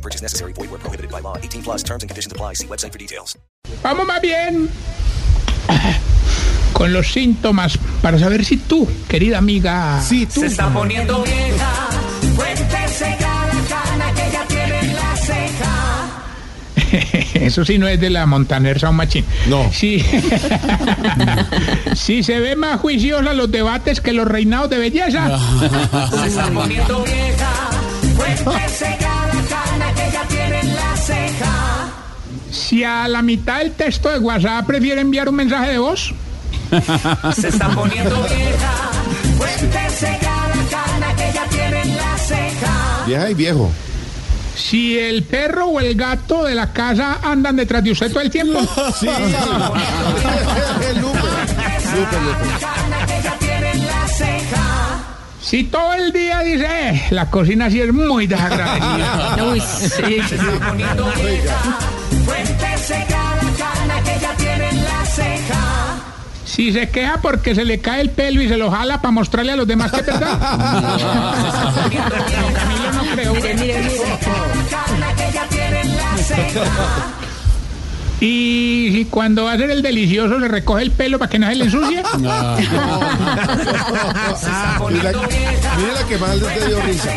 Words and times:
No 0.00 0.02
purchase 0.02 0.22
necessary. 0.22 0.54
Void 0.54 0.70
where 0.70 0.80
prohibited 0.80 1.10
by 1.10 1.20
law. 1.20 1.36
18 1.36 1.62
plus 1.62 1.82
terms 1.82 2.02
and 2.02 2.08
conditions 2.08 2.32
apply. 2.32 2.54
See 2.54 2.66
website 2.66 2.92
for 2.92 2.98
details. 2.98 3.36
Vamos 3.82 4.06
más 4.06 4.22
bien 4.22 4.70
con 6.72 6.92
los 6.94 7.12
síntomas 7.12 7.76
para 8.00 8.18
saber 8.18 8.44
si 8.44 8.56
tú, 8.56 8.88
querida 9.06 9.36
amiga, 9.36 10.02
Sí, 10.02 10.24
tú. 10.26 10.40
Se 10.40 10.46
está 10.46 10.72
poniendo 10.72 11.22
vieja, 11.22 11.88
cuéntese 12.34 13.16
cada 13.18 13.50
cana 13.68 14.14
que 14.14 14.32
ya 14.32 14.46
tiene 14.46 14.80
en 14.80 14.94
la 14.94 15.16
ceja. 15.16 15.84
eso 17.46 17.64
sí 17.66 17.76
no 17.76 17.86
es 17.86 18.00
de 18.00 18.08
la 18.08 18.24
Montaner 18.24 18.80
Sound 18.80 18.96
Machine. 18.96 19.26
No. 19.48 19.70
Sí. 19.70 20.02
si 21.94 22.22
se 22.22 22.40
ve 22.40 22.56
más 22.56 22.80
juiciosa 22.80 23.34
los 23.34 23.50
debates 23.50 24.00
que 24.00 24.14
los 24.14 24.26
reinados 24.26 24.70
de 24.70 24.78
belleza. 24.78 25.38
Se 26.10 26.26
está 26.26 26.46
poniendo 26.46 27.04
vieja, 27.04 27.70
cuéntese 28.16 28.96
cada 28.98 29.19
ceja. 31.10 31.88
Si 32.50 32.84
a 32.84 33.08
la 33.08 33.22
mitad 33.22 33.58
del 33.58 33.72
texto 33.72 34.08
de 34.10 34.18
WhatsApp 34.18 34.66
prefiere 34.66 35.00
enviar 35.00 35.28
un 35.28 35.36
mensaje 35.36 35.72
de 35.72 35.78
voz. 35.78 36.14
Se 37.36 37.48
está 37.48 37.68
poniendo 37.70 38.22
vieja, 38.22 38.90
cuéntese 39.38 40.18
cada 40.20 40.52
cana 40.70 41.16
que 41.16 41.32
ya 41.32 41.46
tiene 41.48 41.82
en 41.82 41.96
la 41.96 42.18
ceja. 42.18 43.04
Vieja 43.06 43.30
y 43.30 43.34
viejo. 43.34 43.70
Si 44.54 44.98
el 44.98 45.22
perro 45.24 45.66
o 45.66 45.80
el 45.80 45.94
gato 45.94 46.44
de 46.44 46.54
la 46.54 46.72
casa 46.72 47.18
andan 47.22 47.56
detrás 47.56 47.82
de 47.82 47.92
usted 47.92 48.10
todo 48.10 48.20
el 48.20 48.30
tiempo. 48.30 48.60
Sí. 49.00 49.06
Lupe. 51.00 51.18
Lupe, 51.96 52.16
Si 55.50 55.64
todo 55.64 55.94
el 55.94 56.12
día 56.12 56.44
dice, 56.44 56.64
"Eh, 56.64 57.06
la 57.10 57.28
cocina 57.28 57.68
sí 57.68 57.80
es 57.80 57.92
muy 57.92 58.28
desagradecida. 58.28 59.34
La 64.84 65.04
ceja. 65.06 65.96
Si 66.44 66.72
se 66.72 66.88
queja 66.90 67.18
porque 67.20 67.56
se 67.56 67.64
le 67.64 67.80
cae 67.80 68.00
el 68.00 68.10
pelo 68.10 68.40
y 68.42 68.48
se 68.48 68.56
lo 68.56 68.70
jala 68.70 69.00
para 69.02 69.10
mostrarle 69.10 69.50
a 69.50 69.56
los 69.56 69.66
demás 69.66 69.90
que 69.90 70.00
es 70.02 70.06
verdad. 70.06 70.38
Camilo 72.54 72.92
no 72.92 73.02
creo. 73.12 73.34
Cana 74.70 75.14
que 75.16 75.32
ya 75.32 75.48
Y 78.20 78.90
si 78.92 79.04
cuando 79.06 79.44
va 79.44 79.52
a 79.52 79.54
hacer 79.54 79.70
el 79.70 79.80
delicioso 79.82 80.38
le 80.38 80.46
recoge 80.48 80.82
el 80.82 80.90
pelo 80.90 81.18
para 81.18 81.30
que 81.30 81.38
no 81.40 81.48
se 81.48 81.54
le 81.54 81.64
ensucie. 81.64 82.02
Mira, 84.90 85.12
mira 85.78 85.92
la 85.94 86.06
que 86.08 86.18
más 86.18 86.36
le 86.36 86.66
dio 86.66 86.80
risa. 86.82 87.10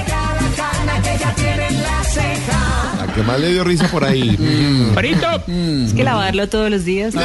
La 3.06 3.14
que 3.14 3.24
más 3.24 3.40
le 3.40 3.52
dio 3.52 3.64
risa 3.64 3.88
por 3.90 4.04
ahí. 4.06 4.38
Frito, 4.96 5.28
Es 5.86 5.94
que 5.94 6.04
lavarlo 6.04 6.48
todos 6.50 6.70
los 6.72 6.86
días. 6.86 7.14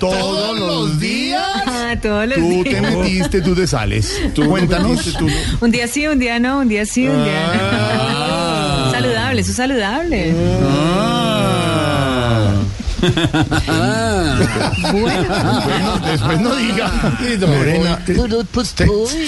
Todos 0.00 0.58
los 0.58 0.98
días. 1.00 1.42
Ah, 1.66 1.94
todos 2.00 2.26
los 2.26 2.38
Tú 2.38 2.62
te 2.64 2.70
días. 2.70 2.96
metiste, 2.96 3.42
tú 3.42 3.54
te 3.54 3.66
sales. 3.66 4.18
Tú 4.34 4.48
Cuéntanos. 4.48 5.12
Tú. 5.18 5.28
Un 5.60 5.70
día 5.70 5.86
sí, 5.88 6.06
un 6.06 6.18
día 6.18 6.38
no, 6.38 6.60
un 6.60 6.68
día 6.68 6.86
sí, 6.86 7.06
un 7.06 7.22
día 7.24 7.52
no. 7.54 8.01
Eso 9.42 9.50
es 9.50 9.56
saludable. 9.56 10.32
Bueno, 14.92 15.98
después 16.10 16.40
no 16.40 16.54
diga. 16.54 17.16
Lorena, 17.58 17.98
te- 18.04 18.14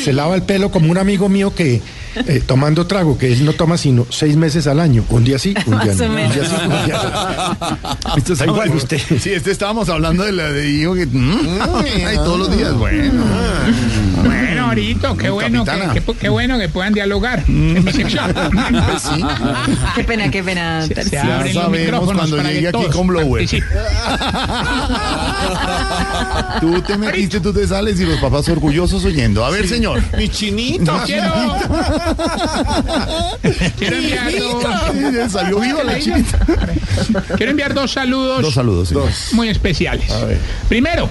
se 0.04 0.12
lava 0.12 0.36
el 0.36 0.42
pelo 0.42 0.70
como 0.70 0.91
un 0.91 0.98
amigo 0.98 1.28
mío 1.28 1.52
que 1.54 1.82
eh, 2.26 2.42
tomando 2.47 2.86
trago, 2.86 3.19
que 3.19 3.32
él 3.32 3.44
no 3.44 3.52
toma 3.52 3.76
sino 3.78 4.06
seis 4.10 4.36
meses 4.36 4.66
al 4.66 4.80
año. 4.80 5.04
Un 5.08 5.25
día 5.25 5.38
sí, 5.38 5.54
un 5.66 5.78
día 5.80 5.94
Más 5.94 5.97
no. 5.98 6.06
Un 6.06 6.16
día 6.16 6.44
sí, 6.44 6.54
un 6.64 6.86
día 6.86 7.00
no. 8.06 8.14
Esto 8.16 8.32
está 8.34 8.44
igual 8.47 8.70
usted. 8.70 8.98
Sí, 9.20 9.30
este 9.32 9.50
estábamos 9.50 9.88
hablando 9.88 10.25
de 10.25 10.32
la 10.32 10.50
de 10.50 10.70
hijo 10.70 10.94
que. 10.94 11.06
mm, 11.06 11.58
ay, 12.06 12.16
todos 12.16 12.38
los 12.38 12.56
días. 12.56 12.72
Bueno. 12.75 13.22
bueno, 14.25 14.66
ahorita, 14.66 15.14
qué 15.19 15.30
bueno, 15.30 15.64
que, 15.64 16.00
qué- 16.00 16.14
qué 16.19 16.28
bueno 16.28 16.58
que 16.58 16.69
puedan 16.69 16.92
dialogar 16.92 17.44
en 17.48 17.84
mi 17.84 17.92
sección. 17.92 18.32
Sí. 19.00 19.25
Qué 19.94 20.04
pena, 20.04 20.31
qué 20.31 20.42
pena. 20.42 20.86
Se, 20.86 20.94
se 21.04 21.25
los 21.25 21.52
sabemos 21.52 22.12
cuando 22.14 22.42
llegue 22.42 22.69
aquí 22.69 22.84
con 22.92 23.06
blower. 23.08 23.46
Tú 26.60 26.81
te 26.82 26.96
metiste, 26.96 27.41
tú 27.41 27.52
te 27.52 27.66
sales 27.66 27.98
y 28.00 28.04
los 28.04 28.19
papás 28.20 28.48
orgullosos 28.48 29.04
oyendo. 29.04 29.44
A 29.44 29.50
ver, 29.50 29.69
señor. 29.69 30.00
Mi 30.16 30.28
chinito. 30.28 30.96
Quiero, 31.04 31.32
quiero 33.78 33.97
enviar 33.97 34.32
dos, 34.32 35.32
Salió 35.32 35.60
viva 35.60 35.84
la 35.84 35.98
chinita. 35.98 36.38
quiero 37.37 37.50
enviar 37.53 37.75
dos 37.75 37.92
saludos 37.92 38.42
Dos 38.42 38.54
saludos, 38.54 38.88
señor. 38.88 39.09
muy 39.32 39.48
especiales. 39.48 40.06
Primero, 40.69 41.09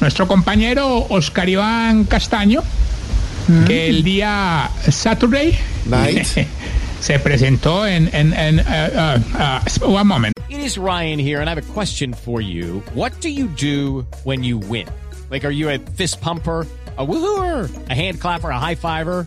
nuestro 0.00 0.26
compañero 0.28 1.06
Oscar 1.08 1.48
Iván 1.48 2.04
Castaño, 2.04 2.62
que 3.66 3.88
el 3.88 4.02
día 4.02 4.70
Saturday 4.90 5.58
Night. 5.86 6.26
se 7.00 7.18
presentó 7.18 7.86
en, 7.86 8.08
en, 8.14 8.32
en, 8.32 8.60
uh, 8.60 8.62
uh, 8.62 9.84
uh, 9.84 9.94
one 9.94 10.04
moment. 10.06 10.32
It 10.48 10.60
is 10.60 10.78
Ryan 10.78 11.18
here, 11.18 11.40
and 11.42 11.50
I 11.50 11.54
have 11.54 11.58
a 11.58 11.72
question 11.74 12.14
for 12.14 12.40
you. 12.40 12.82
What 12.94 13.12
do 13.20 13.28
you 13.28 13.46
do 13.48 14.06
when 14.24 14.42
you 14.42 14.56
win? 14.56 14.86
Like, 15.30 15.44
are 15.44 15.50
you 15.52 15.68
a 15.68 15.78
fist 15.78 16.22
pumper? 16.22 16.66
A 16.96 17.04
woohooer, 17.04 17.68
a 17.90 17.94
hand 17.94 18.20
clapper, 18.20 18.48
a 18.50 18.58
high 18.58 18.76
fiver. 18.76 19.26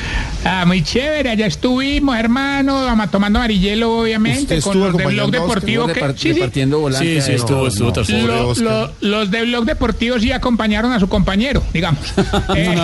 Ah, 0.43 0.63
muy 0.65 0.83
chévere, 0.83 1.29
allá 1.29 1.45
estuvimos, 1.45 2.17
hermano, 2.17 2.87
tomando 3.11 3.39
amarillelo, 3.39 3.99
obviamente, 3.99 4.57
¿Usted 4.57 4.61
con 4.61 4.79
los 4.79 4.97
de 4.97 5.05
Blog? 5.05 5.31
Deportivo. 5.31 5.87
que, 5.87 5.93
sí, 6.17 6.33
sí. 6.33 6.39
Sí, 6.99 7.21
sí, 7.21 7.31
estuvo, 7.33 7.67
estuvo 7.67 7.93
tan 7.93 8.05
Pobre 8.05 8.21
Lo- 8.27 8.47
Oscar. 8.49 8.65
lo- 9.01 9.09
los 9.09 9.31
de 9.31 9.41
Blog 9.43 9.65
Deportivo 9.65 10.19
sí 10.19 10.31
acompañaron 10.31 10.91
a 10.93 10.99
su 10.99 11.07
compañero, 11.07 11.63
digamos. 11.73 12.01
Eh, 12.55 12.75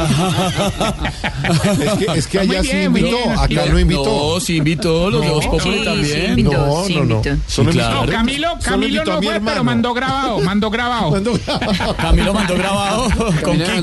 Es 1.88 1.98
que, 1.98 2.06
es 2.20 2.28
que 2.28 2.38
Muy 2.40 2.56
allá 2.56 2.64
sí 2.64 2.70
bien, 2.76 2.84
invitó, 2.86 3.08
bien, 3.18 3.32
acá 3.40 3.66
no 3.72 3.80
invitó. 3.80 4.04
No, 4.34 4.40
sí 4.40 4.56
invitó, 4.58 5.10
los 5.10 5.26
dos 5.26 5.44
Sí, 5.44 5.50
Populi 5.50 5.80
sí, 5.80 5.86
también. 5.86 6.30
invitó, 6.32 6.52
No, 6.68 6.84
sí, 6.86 6.96
no, 6.96 7.04
no. 7.06 7.22
Solo 7.48 7.74
no. 7.74 8.06
Camilo, 8.06 8.48
Camilo 8.64 9.04
no 9.06 9.22
fue, 9.22 9.40
pero 9.42 9.64
mandó 9.64 9.94
grabado, 9.94 10.40
mandó 10.40 10.70
grabado. 10.70 11.10
Cuando- 11.10 11.40
Camilo 11.98 12.34
mandó 12.34 12.56
grabado 12.56 13.08
con 13.44 13.58
Quique. 13.58 13.82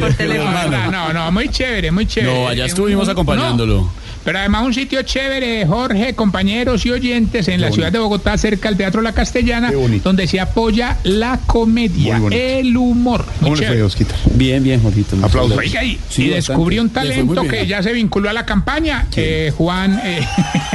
Por 0.00 0.14
teléfono. 0.14 0.68
No, 0.70 0.90
no, 0.90 1.12
no, 1.12 1.32
muy 1.32 1.48
chévere, 1.48 1.90
muy 1.90 2.06
chévere. 2.06 2.40
No, 2.42 2.48
allá 2.48 2.64
estuvimos 2.76 3.06
No, 3.06 3.12
acompañándolo. 3.12 3.90
Pero 4.26 4.40
además 4.40 4.64
un 4.64 4.74
sitio 4.74 5.02
chévere, 5.02 5.64
Jorge, 5.66 6.14
compañeros 6.14 6.84
y 6.84 6.90
oyentes, 6.90 7.46
en 7.46 7.60
la 7.60 7.70
ciudad 7.70 7.92
de 7.92 8.00
Bogotá, 8.00 8.36
cerca 8.36 8.68
al 8.68 8.76
Teatro 8.76 9.00
La 9.00 9.12
Castellana, 9.12 9.70
donde 10.02 10.26
se 10.26 10.40
apoya 10.40 10.98
la 11.04 11.38
comedia, 11.46 12.20
el 12.32 12.76
humor. 12.76 13.24
¿Cómo 13.40 13.54
le 13.54 13.66
fue. 13.68 13.82
Osquita? 13.82 14.16
Bien, 14.34 14.64
bien, 14.64 14.82
Jorgito. 14.82 15.16
Aplausos. 15.22 15.56
Oiga, 15.56 15.84
y, 15.84 16.00
Sí, 16.08 16.24
y 16.24 16.28
descubrí 16.30 16.80
un 16.80 16.90
talento 16.90 17.46
que 17.46 17.68
ya 17.68 17.84
se 17.84 17.92
vinculó 17.92 18.28
a 18.28 18.32
la 18.32 18.44
campaña, 18.44 19.06
eh, 19.14 19.52
Juan 19.56 20.00
eh, 20.04 20.26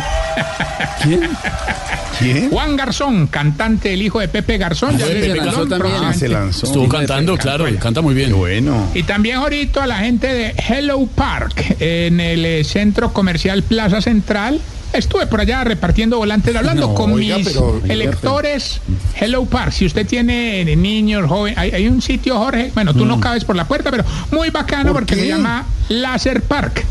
¿Quién? 1.03 1.29
¿Quién? 2.19 2.49
Juan 2.51 2.75
Garzón, 2.77 3.27
cantante, 3.27 3.93
el 3.93 4.01
hijo 4.01 4.19
de 4.19 4.27
Pepe 4.27 4.57
Garzón. 4.57 4.97
ya 4.97 5.05
se 5.07 5.13
Pepe 5.13 5.33
vinculó 5.33 5.45
Garzón 5.45 5.69
también. 5.69 5.93
Ah, 5.95 5.97
se 5.97 6.01
próximamente. 6.03 6.29
lanzó. 6.29 6.65
Estuvo 6.67 6.89
cantando, 6.89 7.38
claro, 7.38 7.65
canta 7.79 8.01
muy 8.01 8.13
bien. 8.13 8.29
Qué 8.29 8.33
bueno. 8.35 8.88
Y 8.93 9.03
también 9.03 9.38
ahorita 9.38 9.83
a 9.83 9.88
la 9.88 9.97
gente 9.97 10.27
de 10.27 10.53
Hello 10.67 11.05
Park 11.07 11.77
en 11.79 12.19
el 12.19 12.45
eh, 12.45 12.63
centro 12.63 13.11
comercial 13.13 13.63
Plaza 13.63 14.01
Central, 14.01 14.59
Estuve 14.93 15.25
por 15.25 15.39
allá 15.39 15.63
repartiendo 15.63 16.17
volantes, 16.17 16.53
hablando 16.53 16.88
No, 16.89 16.93
con 16.93 17.13
oiga, 17.13 17.38
mis 17.38 17.47
pero- 17.47 17.81
electores. 17.88 18.81
Hello 19.17 19.45
Park, 19.45 19.71
si 19.71 19.85
usted 19.85 20.05
tiene 20.05 20.65
niños, 20.75 21.29
jóvenes, 21.29 21.57
hay, 21.57 21.71
hay 21.71 21.88
un 21.88 22.01
sitio, 22.01 22.38
Jorge, 22.38 22.71
bueno, 22.73 22.93
tú 22.93 23.05
no 23.05 23.17
cabes 23.21 23.45
por 23.45 23.55
la 23.55 23.63
puerta, 23.63 23.89
pero 23.89 24.03
muy 24.31 24.49
bacano 24.49 24.91
¿Por 24.91 25.03
porque 25.03 25.15
se 25.15 25.27
llama 25.29 25.65
Láser 25.88 26.41
Park. 26.41 26.83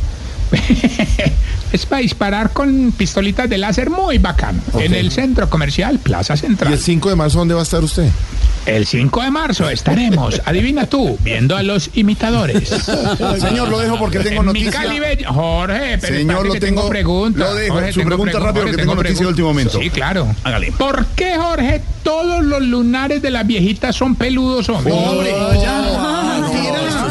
es 1.73 1.87
para 1.87 2.03
disparar 2.03 2.51
con 2.53 2.93
pistolitas 2.97 3.49
de 3.49 3.59
láser 3.59 3.91
muy 3.91 4.19
bacano. 4.19 4.61
En 4.79 4.95
el 4.95 5.11
centro 5.11 5.49
comercial 5.49 5.99
Plaza 5.99 6.35
¿Y 6.35 6.39
Central. 6.39 6.73
el 6.73 6.79
5 6.79 7.09
de 7.11 7.17
marzo 7.17 7.39
dónde 7.39 7.55
va 7.55 7.61
a 7.61 7.65
estar 7.65 7.83
usted? 7.83 8.09
El 8.67 8.87
5 8.87 9.23
de 9.23 9.31
marzo 9.31 9.71
estaremos, 9.71 10.43
adivina 10.45 10.85
tú, 10.87 11.17
viendo 11.23 11.57
a 11.57 11.63
los 11.63 11.91
imitadores. 11.95 12.69
Señor, 13.41 13.69
lo 13.71 13.79
dejo 13.79 13.99
porque 13.99 14.19
tengo 14.21 14.43
noticia. 14.43 14.73
Jorge, 15.29 15.99
pero 15.99 16.17
Señor, 16.17 16.47
lo 16.47 16.53
que 16.53 16.61
tengo- 16.61 16.89
pregunta. 16.89 17.39
lo 17.39 17.55
dejo. 17.55 17.75
Jorge, 17.75 17.93
Su 17.93 18.01
tengo 18.01 18.09
pregunta 18.11 18.39
rápido, 18.39 18.63
Jorge, 18.65 18.71
que 18.77 18.83
tengo 18.83 18.95
noticia 18.95 19.13
de 19.13 19.17
pregunta. 19.17 19.29
último 19.31 19.49
momento. 19.49 19.79
Sí, 19.81 19.91
claro. 19.91 20.35
Hágale. 20.45 20.73
¿Por 20.73 21.07
qué, 21.17 21.37
Jorge, 21.39 21.81
todos 22.03 22.45
los 22.45 22.61
lunares 22.63 23.23
de 23.23 23.31
las 23.31 23.47
viejitas 23.47 23.97
son 23.97 24.15
peludos, 24.15 24.69
hombre? 24.69 24.93
¡Hombre! 24.93 25.31